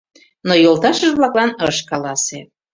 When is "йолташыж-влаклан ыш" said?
0.63-1.77